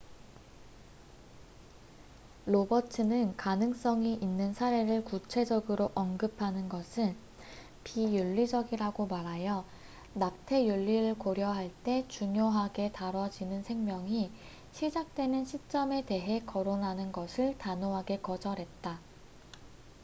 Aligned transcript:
로버츠는 2.47 3.37
가능성이 3.37 4.15
있는 4.15 4.51
사례를 4.51 5.05
구체적으로 5.05 5.91
언급하는 5.93 6.69
것은 6.69 7.15
비윤리적이라고 7.83 9.05
말하여 9.05 9.63
낙태 10.15 10.65
윤리를 10.65 11.19
고려할 11.19 11.69
때 11.83 12.07
중요하게 12.07 12.91
다뤄지는 12.93 13.61
생명이 13.61 14.31
시작되는 14.71 15.45
시점에 15.45 16.03
대헤 16.03 16.39
거론하는 16.47 17.11
것을 17.11 17.55
단호하게 17.59 18.21
거절했다 18.21 18.99